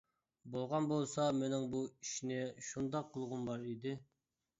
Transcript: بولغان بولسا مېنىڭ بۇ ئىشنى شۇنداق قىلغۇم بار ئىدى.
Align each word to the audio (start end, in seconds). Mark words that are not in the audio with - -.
بولغان 0.53 0.85
بولسا 0.91 1.25
مېنىڭ 1.41 1.67
بۇ 1.75 1.81
ئىشنى 1.89 2.39
شۇنداق 2.69 3.13
قىلغۇم 3.17 3.45
بار 3.51 3.67
ئىدى. 3.73 3.95